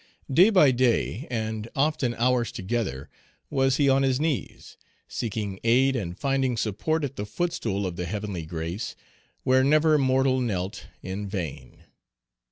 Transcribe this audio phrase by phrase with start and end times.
[0.33, 3.07] Day by day, and often hours together,
[3.51, 4.75] was he on his knees,
[5.07, 8.95] seeking aid and finding support at the footstool of the heavenly grace,
[9.43, 11.83] where never mortal knelt in vain.